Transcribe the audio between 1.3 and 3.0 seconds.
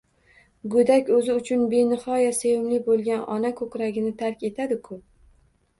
uchun benixoya sevimli